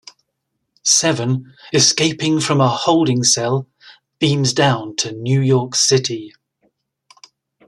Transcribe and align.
Seven, 0.81 1.53
escaping 1.71 2.39
from 2.39 2.59
a 2.59 2.67
holding 2.67 3.23
cell, 3.23 3.67
beams 4.17 4.51
down 4.51 4.95
to 4.95 5.11
New 5.11 5.39
York 5.41 5.75
City. 5.75 6.33